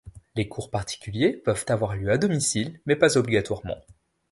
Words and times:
Les 0.33 0.47
cours 0.47 0.71
particuliers 0.71 1.31
peuvent 1.33 1.67
avoir 1.69 1.95
lieu 1.95 2.09
à 2.09 2.17
domicile 2.17 2.79
mais 2.87 2.95
pas 2.95 3.17
obligatoirement. 3.19 3.77